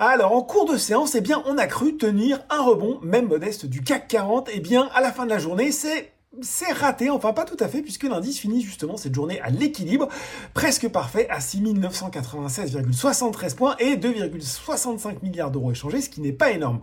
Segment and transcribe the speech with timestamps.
[0.00, 3.66] Alors, en cours de séance, eh bien, on a cru tenir un rebond, même modeste,
[3.66, 4.48] du CAC 40.
[4.52, 6.12] Eh bien, à la fin de la journée, c'est
[6.42, 10.08] c'est raté, enfin pas tout à fait, puisque l'indice finit justement cette journée à l'équilibre,
[10.54, 16.80] presque parfait, à 6996,73 points et 2,65 milliards d'euros échangés, ce qui n'est pas énorme.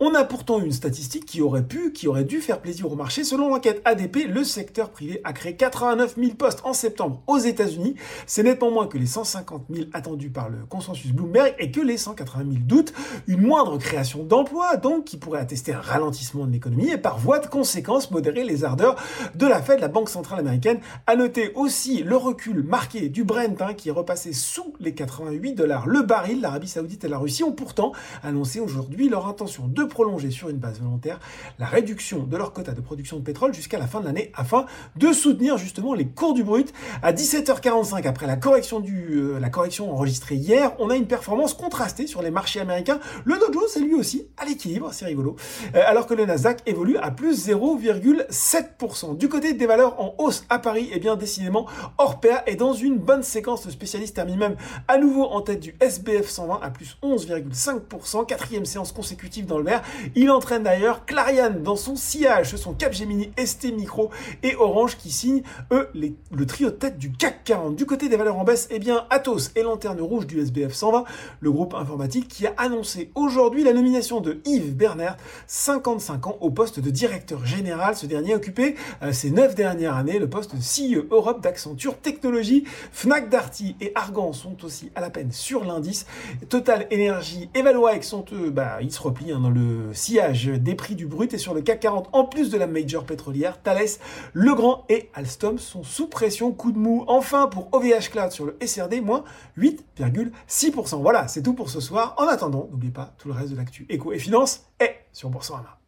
[0.00, 3.24] On a pourtant une statistique qui aurait pu, qui aurait dû faire plaisir au marché.
[3.24, 7.94] Selon l'enquête ADP, le secteur privé a créé 89 000 postes en septembre aux États-Unis.
[8.26, 11.98] C'est nettement moins que les 150 000 attendus par le consensus Bloomberg et que les
[11.98, 12.92] 180 000 doutes.
[13.26, 17.38] Une moindre création d'emplois, donc, qui pourrait attester un ralentissement de l'économie et par voie
[17.38, 18.93] de conséquence modérer les ardeurs
[19.34, 20.80] de la Fed, la Banque centrale américaine.
[21.06, 25.54] a noté aussi le recul marqué du Brent hein, qui est repassé sous les 88
[25.54, 26.40] dollars le baril.
[26.40, 30.58] L'Arabie Saoudite et la Russie ont pourtant annoncé aujourd'hui leur intention de prolonger sur une
[30.58, 31.20] base volontaire
[31.58, 34.66] la réduction de leur quota de production de pétrole jusqu'à la fin de l'année afin
[34.96, 36.72] de soutenir justement les cours du brut.
[37.02, 41.54] À 17h45 après la correction du euh, la correction enregistrée hier, on a une performance
[41.54, 43.00] contrastée sur les marchés américains.
[43.24, 45.36] Le Dow Jones est lui aussi à l'équilibre, c'est rigolo.
[45.74, 48.76] Euh, alors que le Nasdaq évolue à plus 0,7
[49.16, 51.66] du côté des valeurs en hausse à Paris, et eh bien décidément,
[51.98, 53.64] Orpea est dans une bonne séquence.
[53.64, 54.56] Le spécialiste termine même
[54.88, 59.64] à nouveau en tête du SBF 120 à plus 11,5%, quatrième séance consécutive dans le
[59.64, 59.82] vert.
[60.14, 62.50] Il entraîne d'ailleurs Clarion dans son sillage.
[62.50, 64.10] Ce sont Capgemini, ST Micro
[64.42, 67.76] et Orange qui signent, eux, le trio de tête du CAC 40.
[67.76, 71.04] Du côté des valeurs en baisse, eh bien Atos et lanterne rouge du SBF 120,
[71.40, 76.50] le groupe informatique qui a annoncé aujourd'hui la nomination de Yves Bernard, 55 ans, au
[76.50, 77.96] poste de directeur général.
[77.96, 78.63] Ce dernier occupé
[79.02, 82.64] euh, ces neuf dernières années le poste de CEO Europe d'Accenture Technologies.
[82.92, 86.06] Fnac Darty et Argan sont aussi à la peine sur l'indice.
[86.48, 90.74] Total Energy et Valoac sont eux, bah, ils se replient hein, dans le sillage des
[90.74, 93.98] prix du brut et sur le CAC 40, en plus de la major pétrolière, Thales,
[94.32, 96.52] Legrand et Alstom sont sous pression.
[96.52, 99.24] Coup de mou enfin pour OVH Cloud sur le SRD, moins
[99.58, 101.00] 8,6%.
[101.02, 102.14] Voilà, c'est tout pour ce soir.
[102.18, 105.78] En attendant, n'oubliez pas tout le reste de l'actu éco et finance est sur Boursorama.